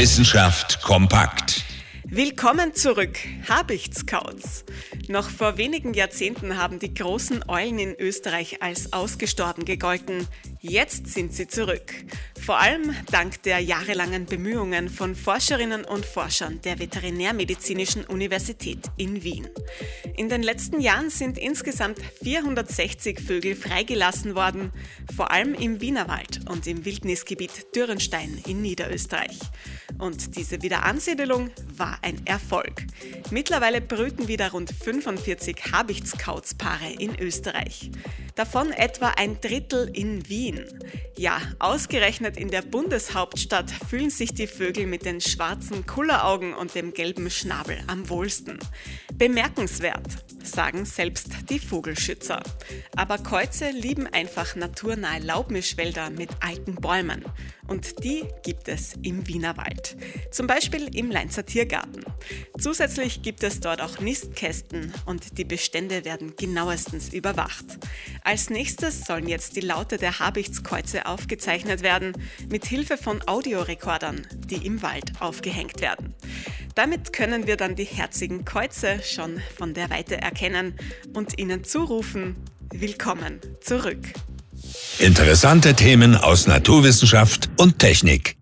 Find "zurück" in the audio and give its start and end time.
2.72-3.18, 11.48-11.92, 83.60-83.98